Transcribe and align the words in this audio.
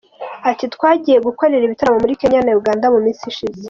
Ati 0.49 0.65
“Twagiye 0.75 1.17
gukorera 1.27 1.63
ibitaramo 1.65 1.99
muri 2.03 2.19
Kenya 2.21 2.39
na 2.43 2.51
Uganda 2.59 2.85
mu 2.93 2.99
minsi 3.05 3.23
ishize. 3.31 3.59